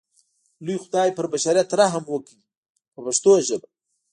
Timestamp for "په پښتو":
2.93-3.31